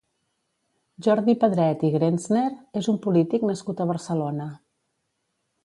Jordi 1.07 1.35
Pedret 1.43 1.85
i 1.89 1.91
Grenzner 1.97 2.47
és 2.83 2.89
un 2.95 2.99
polític 3.05 3.47
nascut 3.51 3.85
a 3.85 3.89
Barcelona. 3.93 4.49